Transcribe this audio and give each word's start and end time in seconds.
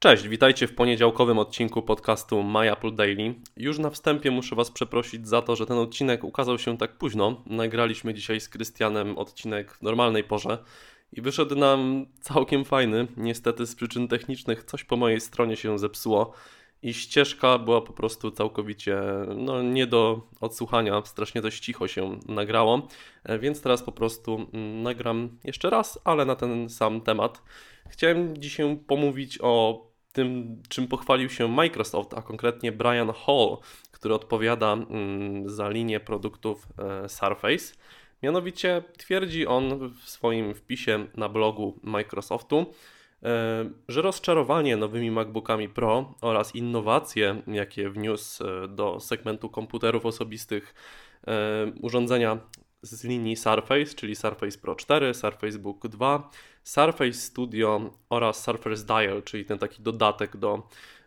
Cześć, 0.00 0.28
witajcie 0.28 0.66
w 0.66 0.74
poniedziałkowym 0.74 1.38
odcinku 1.38 1.82
podcastu 1.82 2.42
My 2.42 2.72
Apple 2.72 2.94
Daily. 2.94 3.34
Już 3.56 3.78
na 3.78 3.90
wstępie 3.90 4.30
muszę 4.30 4.56
Was 4.56 4.70
przeprosić 4.70 5.28
za 5.28 5.42
to, 5.42 5.56
że 5.56 5.66
ten 5.66 5.78
odcinek 5.78 6.24
ukazał 6.24 6.58
się 6.58 6.78
tak 6.78 6.98
późno. 6.98 7.42
Nagraliśmy 7.46 8.14
dzisiaj 8.14 8.40
z 8.40 8.48
Krystianem 8.48 9.18
odcinek 9.18 9.72
w 9.72 9.82
normalnej 9.82 10.24
porze 10.24 10.58
i 11.12 11.20
wyszedł 11.20 11.56
nam 11.56 12.06
całkiem 12.20 12.64
fajny. 12.64 13.06
Niestety 13.16 13.66
z 13.66 13.74
przyczyn 13.74 14.08
technicznych 14.08 14.64
coś 14.64 14.84
po 14.84 14.96
mojej 14.96 15.20
stronie 15.20 15.56
się 15.56 15.78
zepsuło 15.78 16.32
i 16.82 16.94
ścieżka 16.94 17.58
była 17.58 17.80
po 17.80 17.92
prostu 17.92 18.30
całkowicie 18.30 19.00
no, 19.36 19.62
nie 19.62 19.86
do 19.86 20.20
odsłuchania. 20.40 21.02
Strasznie 21.04 21.42
dość 21.42 21.60
cicho 21.60 21.88
się 21.88 22.18
nagrało, 22.28 22.88
e, 23.24 23.38
więc 23.38 23.62
teraz 23.62 23.82
po 23.82 23.92
prostu 23.92 24.46
mm, 24.52 24.82
nagram 24.82 25.38
jeszcze 25.44 25.70
raz, 25.70 25.98
ale 26.04 26.24
na 26.24 26.36
ten 26.36 26.68
sam 26.68 27.00
temat. 27.00 27.42
Chciałem 27.88 28.36
dzisiaj 28.36 28.78
pomówić 28.86 29.38
o 29.42 29.87
tym, 30.12 30.62
czym 30.68 30.88
pochwalił 30.88 31.28
się 31.28 31.48
Microsoft, 31.48 32.14
a 32.14 32.22
konkretnie 32.22 32.72
Brian 32.72 33.12
Hall, 33.12 33.56
który 33.92 34.14
odpowiada 34.14 34.72
mm, 34.72 35.48
za 35.48 35.68
linię 35.68 36.00
produktów 36.00 36.68
e, 36.78 37.08
Surface. 37.08 37.74
Mianowicie 38.22 38.82
twierdzi 38.98 39.46
on 39.46 39.88
w 39.88 40.08
swoim 40.08 40.54
wpisie 40.54 41.06
na 41.16 41.28
blogu 41.28 41.80
Microsoftu, 41.82 42.66
e, 43.22 43.70
że 43.88 44.02
rozczarowanie 44.02 44.76
nowymi 44.76 45.10
MacBookami 45.10 45.68
Pro 45.68 46.14
oraz 46.20 46.54
innowacje, 46.54 47.42
jakie 47.46 47.90
wniósł 47.90 48.44
e, 48.44 48.68
do 48.68 49.00
segmentu 49.00 49.48
komputerów 49.48 50.06
osobistych 50.06 50.74
urządzenia 51.82 52.38
z 52.82 53.04
linii 53.04 53.36
Surface, 53.36 53.94
czyli 53.94 54.16
Surface 54.16 54.58
Pro 54.58 54.74
4, 54.74 55.14
Surface 55.14 55.58
Book 55.58 55.88
2, 55.88 56.30
Surface 56.62 57.12
Studio 57.12 57.90
oraz 58.10 58.44
Surface 58.44 58.84
Dial, 58.84 59.22
czyli 59.22 59.44
ten 59.44 59.58
taki 59.58 59.82
dodatek 59.82 60.36
do 60.36 60.62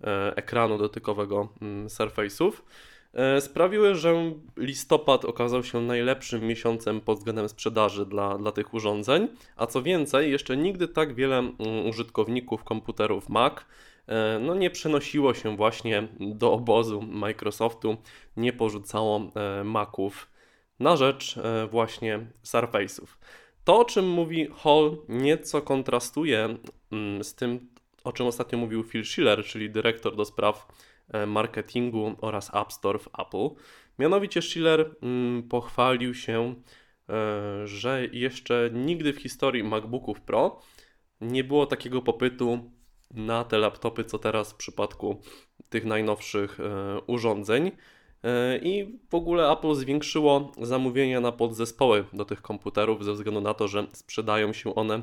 e, 0.00 0.36
ekranu 0.36 0.78
dotykowego 0.78 1.48
mm, 1.62 1.86
Surface'ów, 1.86 2.52
e, 3.14 3.40
sprawiły, 3.40 3.94
że 3.94 4.32
listopad 4.56 5.24
okazał 5.24 5.64
się 5.64 5.80
najlepszym 5.80 6.46
miesiącem 6.46 7.00
pod 7.00 7.18
względem 7.18 7.48
sprzedaży 7.48 8.06
dla, 8.06 8.38
dla 8.38 8.52
tych 8.52 8.74
urządzeń, 8.74 9.28
a 9.56 9.66
co 9.66 9.82
więcej, 9.82 10.30
jeszcze 10.30 10.56
nigdy 10.56 10.88
tak 10.88 11.14
wiele 11.14 11.38
mm, 11.38 11.54
użytkowników 11.88 12.64
komputerów 12.64 13.28
Mac 13.28 13.54
e, 14.06 14.38
no 14.38 14.54
nie 14.54 14.70
przenosiło 14.70 15.34
się 15.34 15.56
właśnie 15.56 16.08
do 16.20 16.52
obozu 16.52 17.02
Microsoftu, 17.02 17.96
nie 18.36 18.52
porzucało 18.52 19.30
Maców 19.64 20.35
na 20.80 20.96
rzecz 20.96 21.34
właśnie 21.70 22.26
Surface'ów. 22.44 23.06
To, 23.66 23.78
o 23.78 23.84
czym 23.84 24.08
mówi 24.08 24.48
Hall, 24.56 24.96
nieco 25.08 25.62
kontrastuje 25.62 26.56
mm, 26.92 27.24
z 27.24 27.34
tym, 27.34 27.68
o 28.04 28.12
czym 28.12 28.26
ostatnio 28.26 28.58
mówił 28.58 28.84
Phil 28.84 29.04
Schiller, 29.04 29.44
czyli 29.44 29.70
dyrektor 29.70 30.16
do 30.16 30.24
spraw 30.24 30.66
e, 31.12 31.26
marketingu 31.26 32.16
oraz 32.20 32.54
App 32.54 32.72
Store 32.72 32.98
w 32.98 33.08
Apple. 33.18 33.48
Mianowicie 33.98 34.42
Schiller 34.42 34.94
mm, 35.02 35.42
pochwalił 35.48 36.14
się, 36.14 36.54
e, 37.08 37.66
że 37.66 38.06
jeszcze 38.12 38.70
nigdy 38.72 39.12
w 39.12 39.20
historii 39.20 39.64
MacBooków 39.64 40.20
Pro 40.20 40.60
nie 41.20 41.44
było 41.44 41.66
takiego 41.66 42.02
popytu 42.02 42.70
na 43.10 43.44
te 43.44 43.58
laptopy, 43.58 44.04
co 44.04 44.18
teraz 44.18 44.52
w 44.52 44.56
przypadku 44.56 45.20
tych 45.68 45.84
najnowszych 45.84 46.60
e, 46.60 47.00
urządzeń. 47.06 47.70
E, 48.24 48.58
I 48.58 48.98
w 49.10 49.14
ogóle 49.14 49.52
Apple 49.52 49.74
zwiększyło 49.74 50.52
zamówienia 50.60 51.20
na 51.20 51.32
podzespoły 51.32 52.04
do 52.12 52.24
tych 52.24 52.42
komputerów 52.42 53.04
ze 53.04 53.12
względu 53.12 53.40
na 53.40 53.54
to, 53.54 53.68
że 53.68 53.86
sprzedają 53.92 54.52
się 54.52 54.74
one 54.74 55.02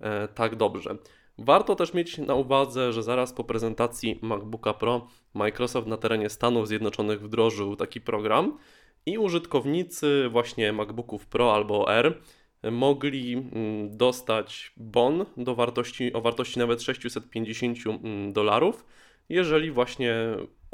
e, 0.00 0.28
tak 0.28 0.56
dobrze. 0.56 0.96
Warto 1.38 1.76
też 1.76 1.94
mieć 1.94 2.18
na 2.18 2.34
uwadze, 2.34 2.92
że 2.92 3.02
zaraz 3.02 3.32
po 3.32 3.44
prezentacji 3.44 4.18
MacBooka 4.22 4.74
Pro 4.74 5.08
Microsoft 5.34 5.86
na 5.86 5.96
terenie 5.96 6.30
Stanów 6.30 6.68
Zjednoczonych 6.68 7.22
wdrożył 7.22 7.76
taki 7.76 8.00
program 8.00 8.58
i 9.06 9.18
użytkownicy 9.18 10.28
właśnie 10.30 10.72
MacBooków 10.72 11.26
Pro 11.26 11.54
albo 11.54 11.94
R 11.94 12.20
mogli 12.72 13.32
mm, 13.32 13.96
dostać 13.96 14.72
bon 14.76 15.26
do 15.36 15.54
wartości, 15.54 16.12
o 16.12 16.20
wartości 16.20 16.58
nawet 16.58 16.82
650 16.82 17.78
mm, 17.86 18.32
dolarów, 18.32 18.84
jeżeli 19.28 19.70
właśnie 19.70 20.14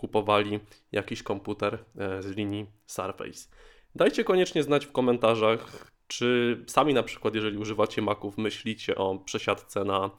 kupowali 0.00 0.60
jakiś 0.92 1.22
komputer 1.22 1.78
e, 1.98 2.22
z 2.22 2.36
linii 2.36 2.66
Surface. 2.86 3.48
Dajcie 3.94 4.24
koniecznie 4.24 4.62
znać 4.62 4.86
w 4.86 4.92
komentarzach, 4.92 5.90
czy 6.06 6.58
sami 6.66 6.94
na 6.94 7.02
przykład, 7.02 7.34
jeżeli 7.34 7.58
używacie 7.58 8.02
Maców, 8.02 8.38
myślicie 8.38 8.94
o 8.96 9.18
przesiadce 9.18 9.84
na 9.84 10.10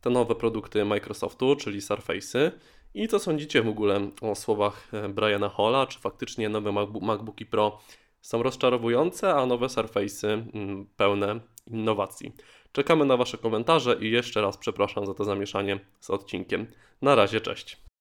te 0.00 0.10
nowe 0.10 0.34
produkty 0.34 0.84
Microsoftu, 0.84 1.56
czyli 1.56 1.80
Surface'y 1.80 2.50
i 2.94 3.08
co 3.08 3.18
sądzicie 3.18 3.62
w 3.62 3.68
ogóle 3.68 4.10
o 4.20 4.34
słowach 4.34 4.88
e, 4.92 5.08
Briana 5.08 5.48
Holla, 5.48 5.86
czy 5.86 5.98
faktycznie 5.98 6.48
nowe 6.48 6.72
MacBooki 7.02 7.46
Pro 7.46 7.78
są 8.20 8.42
rozczarowujące, 8.42 9.34
a 9.34 9.46
nowe 9.46 9.66
Surface'y 9.66 10.28
mm, 10.28 10.86
pełne 10.96 11.40
innowacji. 11.66 12.32
Czekamy 12.72 13.04
na 13.04 13.16
Wasze 13.16 13.38
komentarze 13.38 13.96
i 14.00 14.10
jeszcze 14.10 14.42
raz 14.42 14.56
przepraszam 14.56 15.06
za 15.06 15.14
to 15.14 15.24
zamieszanie 15.24 15.80
z 16.00 16.10
odcinkiem. 16.10 16.66
Na 17.02 17.14
razie, 17.14 17.40
cześć. 17.40 17.84